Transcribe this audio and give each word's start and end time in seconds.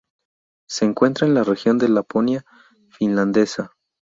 Se 0.67 0.83
encuentra 0.85 1.27
en 1.27 1.35
la 1.35 1.43
región 1.43 1.77
de 1.77 1.87
Laponia 1.87 2.43
finlandesa. 2.89 3.73